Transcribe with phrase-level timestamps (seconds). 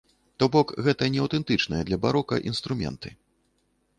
[0.43, 3.09] То бок, гэта не аўтэнтычныя для барока інструменты.